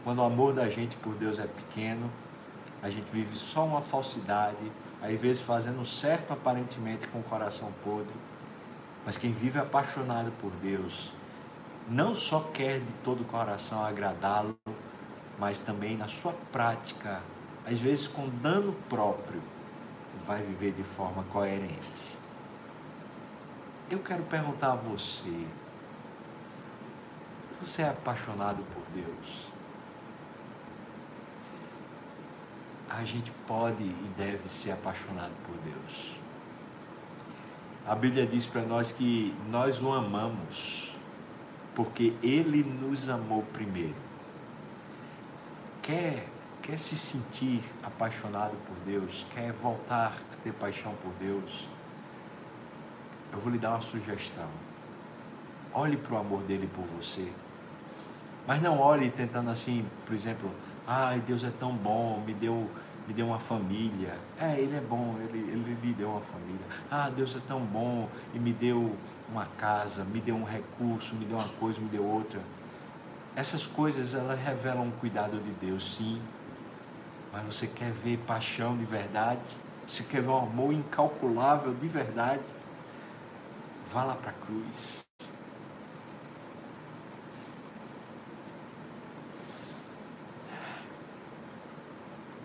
Quando 0.04 0.20
o 0.20 0.24
amor 0.24 0.54
da 0.54 0.70
gente 0.70 0.96
por 0.98 1.14
Deus 1.16 1.40
é 1.40 1.46
pequeno, 1.46 2.10
a 2.82 2.90
gente 2.90 3.12
vive 3.12 3.36
só 3.36 3.66
uma 3.66 3.82
falsidade, 3.82 4.72
às 5.02 5.20
vezes 5.20 5.42
fazendo 5.42 5.86
certo 5.86 6.34
aparentemente 6.34 7.08
com 7.08 7.20
o 7.20 7.24
coração 7.24 7.72
podre. 7.84 8.16
Mas 9.06 9.18
quem 9.18 9.32
vive 9.32 9.60
apaixonado 9.60 10.32
por 10.42 10.52
Deus, 10.62 11.14
não 11.88 12.14
só 12.14 12.42
quer 12.54 12.80
de 12.80 12.94
todo 13.04 13.22
o 13.22 13.26
coração 13.26 13.84
agradá-lo, 13.84 14.58
mas 15.40 15.60
também 15.60 15.96
na 15.96 16.08
sua 16.08 16.34
prática, 16.52 17.22
às 17.66 17.80
vezes 17.80 18.08
com 18.08 18.28
dano 18.28 18.74
próprio, 18.90 19.42
vai 20.26 20.42
viver 20.42 20.74
de 20.74 20.84
forma 20.84 21.24
coerente. 21.26 22.18
Eu 23.90 24.00
quero 24.00 24.24
perguntar 24.24 24.74
a 24.74 24.76
você: 24.76 25.48
você 27.62 27.84
é 27.84 27.90
apaixonado 27.90 28.64
por 28.74 28.84
Deus? 28.94 29.57
A 32.90 33.04
gente 33.04 33.32
pode 33.48 33.84
e 33.84 34.14
deve 34.18 34.50
ser 34.50 34.72
apaixonado 34.72 35.34
por 35.46 35.56
Deus. 35.58 36.16
A 37.86 37.96
Bíblia 37.96 38.26
diz 38.26 38.46
para 38.46 38.62
nós 38.62 38.92
que 38.92 39.34
nós 39.50 39.82
o 39.82 39.92
amamos 39.92 40.94
porque 41.78 42.16
Ele 42.24 42.64
nos 42.64 43.08
amou 43.08 43.44
primeiro. 43.54 43.94
Quer, 45.84 46.28
quer 46.62 46.80
se 46.80 46.96
sentir 46.96 47.64
apaixonado 47.84 48.58
por 48.66 48.76
Deus? 48.84 49.28
Quer 49.32 49.54
voltar 49.54 50.18
a 50.34 50.44
ter 50.44 50.52
paixão 50.54 50.96
por 51.04 51.14
Deus? 51.20 51.70
Eu 53.32 53.38
vou 53.38 53.52
lhe 53.52 53.60
dar 53.60 53.70
uma 53.70 53.82
sugestão. 53.82 54.50
Olhe 55.72 55.96
para 55.98 56.16
o 56.16 56.18
amor 56.18 56.42
dele 56.42 56.68
por 56.74 56.84
você. 56.86 57.32
Mas 58.48 58.60
não 58.60 58.80
olhe 58.80 59.12
tentando 59.12 59.52
assim, 59.52 59.86
por 60.04 60.16
exemplo, 60.16 60.50
ai, 60.88 61.20
Deus 61.22 61.44
é 61.44 61.52
tão 61.52 61.76
bom, 61.76 62.22
me 62.26 62.34
deu, 62.34 62.70
me 63.08 63.14
deu 63.14 63.28
uma 63.28 63.40
família. 63.40 64.20
É, 64.40 64.60
Ele 64.60 64.76
é 64.76 64.82
bom, 64.82 65.16
ele, 65.20 65.40
ele 65.40 65.78
me 65.84 65.94
deu 65.94 66.10
uma 66.12 66.22
família. 66.22 66.66
Ah, 66.90 67.10
Deus 67.10 67.36
é 67.36 67.40
tão 67.48 67.62
bom 67.66 68.10
e 68.34 68.40
me 68.40 68.54
deu 68.54 69.00
uma 69.30 69.46
casa, 69.58 70.04
me 70.06 70.22
deu 70.22 70.36
um 70.36 70.44
recurso, 70.44 71.16
me 71.16 71.26
deu 71.26 71.38
uma 71.38 71.50
coisa, 71.50 71.80
me 71.80 71.90
deu 71.90 72.06
outra. 72.06 72.42
Essas 73.36 73.66
coisas, 73.68 74.16
elas 74.16 74.40
revelam 74.40 74.86
um 74.88 74.92
cuidado 74.92 75.40
de 75.42 75.52
Deus, 75.54 75.96
sim. 75.96 76.22
Mas 77.32 77.46
você 77.46 77.68
quer 77.68 77.92
ver 77.92 78.18
paixão 78.20 78.78
de 78.78 78.86
verdade? 78.86 79.42
Você 79.88 80.04
quer 80.04 80.22
ver 80.22 80.30
um 80.30 80.38
amor 80.40 80.74
incalculável 80.74 81.74
de 81.74 81.88
verdade? 81.88 82.44
Vá 83.92 84.04
lá 84.04 84.16
para 84.16 84.32
a 84.32 84.34
cruz. 84.34 85.06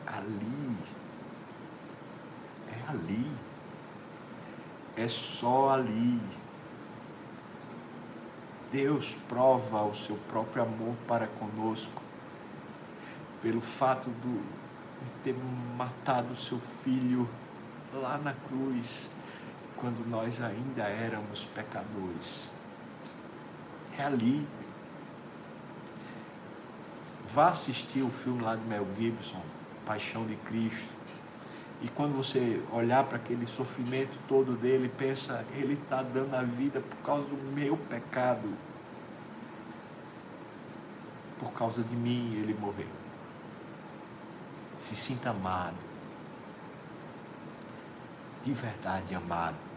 Ali. 0.07 0.77
É 2.67 2.91
ali. 2.91 3.27
É 5.03 5.09
só 5.09 5.71
ali. 5.71 6.21
Deus 8.71 9.17
prova 9.29 9.83
o 9.83 9.97
seu 9.97 10.17
próprio 10.29 10.63
amor 10.63 10.95
para 11.09 11.27
conosco 11.27 12.01
pelo 13.43 13.61
fato 13.61 14.09
do, 14.09 14.41
de 15.05 15.11
ter 15.25 15.35
matado 15.77 16.37
seu 16.37 16.61
filho 16.61 17.29
lá 17.93 18.17
na 18.17 18.33
cruz 18.33 19.11
quando 19.77 20.09
nós 20.09 20.41
ainda 20.41 20.85
éramos 20.85 21.47
pecadores. 21.47 22.49
É 23.99 24.05
ali. 24.05 24.47
Vá 27.29 27.49
assistir 27.49 28.03
o 28.03 28.11
filme 28.11 28.41
lá 28.41 28.55
de 28.55 28.65
Mel 28.67 28.87
Gibson, 28.97 29.43
Paixão 29.85 30.25
de 30.25 30.37
Cristo. 30.37 31.02
E 31.83 31.89
quando 31.89 32.17
você 32.17 32.63
olhar 32.73 33.05
para 33.05 33.17
aquele 33.17 33.47
sofrimento 33.47 34.17
todo 34.29 34.57
dele, 34.57 34.89
pensa, 34.97 35.45
ele 35.55 35.75
está 35.75 36.03
dando 36.03 36.35
a 36.35 36.43
vida 36.43 36.81
por 36.81 36.97
causa 36.99 37.25
do 37.25 37.37
meu 37.53 37.77
pecado. 37.77 38.49
Por 41.39 41.53
causa 41.53 41.83
de 41.83 41.97
mim 41.97 42.35
ele 42.37 42.55
morreu. 42.55 42.87
Se 44.79 44.95
sinta 44.95 45.31
amado. 45.31 45.77
De 48.43 48.53
verdade 48.53 49.15
amado. 49.15 49.73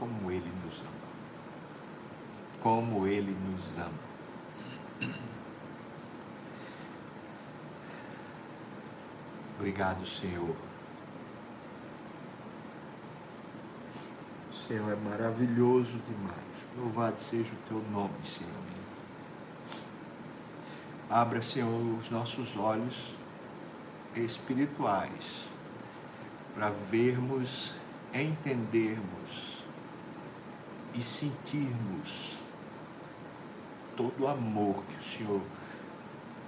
como 0.00 0.30
Ele 0.30 0.50
nos 0.64 0.80
ama. 0.80 0.90
Como 2.62 3.06
Ele 3.06 3.32
nos 3.32 3.78
ama. 3.78 4.09
Obrigado, 9.60 10.06
Senhor. 10.06 10.56
O 14.50 14.54
Senhor 14.54 14.90
é 14.90 14.96
maravilhoso 14.96 16.00
demais. 16.08 16.38
Louvado 16.78 17.20
seja 17.20 17.52
o 17.52 17.68
teu 17.68 17.82
nome, 17.92 18.14
Senhor. 18.24 18.50
Abra, 21.10 21.42
Senhor, 21.42 21.98
os 22.00 22.08
nossos 22.08 22.56
olhos 22.56 23.14
espirituais 24.16 25.44
para 26.54 26.70
vermos, 26.70 27.74
entendermos 28.14 29.62
e 30.94 31.02
sentirmos 31.02 32.38
todo 33.94 34.22
o 34.22 34.26
amor 34.26 34.82
que 34.84 35.00
o 35.00 35.04
Senhor 35.04 35.42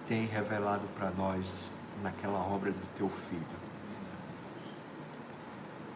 tem 0.09 0.25
revelado 0.25 0.88
para 0.96 1.11
nós 1.11 1.70
naquela 2.03 2.39
obra 2.39 2.71
do 2.71 2.87
teu 2.97 3.09
filho. 3.09 3.43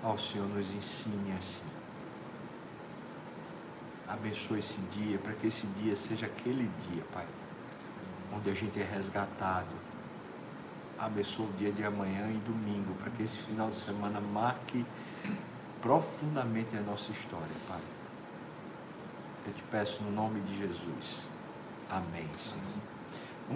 Ó 0.02 0.16
Senhor, 0.16 0.48
nos 0.48 0.72
ensine 0.72 1.32
assim. 1.38 1.64
Abençoe 4.08 4.60
esse 4.60 4.80
dia, 4.92 5.18
para 5.18 5.32
que 5.32 5.48
esse 5.48 5.66
dia 5.68 5.96
seja 5.96 6.26
aquele 6.26 6.70
dia, 6.88 7.02
Pai, 7.12 7.26
onde 8.32 8.48
a 8.48 8.54
gente 8.54 8.80
é 8.80 8.84
resgatado. 8.84 9.74
Abençoe 10.98 11.46
o 11.46 11.52
dia 11.54 11.72
de 11.72 11.84
amanhã 11.84 12.30
e 12.30 12.38
domingo, 12.38 12.94
para 12.94 13.10
que 13.10 13.22
esse 13.22 13.38
final 13.38 13.68
de 13.68 13.76
semana 13.76 14.20
marque 14.20 14.86
profundamente 15.82 16.76
a 16.76 16.80
nossa 16.80 17.10
história, 17.10 17.56
Pai. 17.68 17.82
Eu 19.46 19.52
te 19.52 19.62
peço 19.64 20.02
no 20.02 20.10
nome 20.10 20.40
de 20.40 20.56
Jesus. 20.56 21.26
Amém, 21.90 22.28
Senhor. 22.34 22.95